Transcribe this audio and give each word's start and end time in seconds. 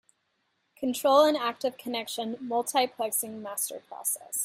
Control 0.79 1.25
an 1.25 1.35
active 1.35 1.77
connection 1.77 2.35
multiplexing 2.37 3.39
master 3.39 3.83
process. 3.87 4.39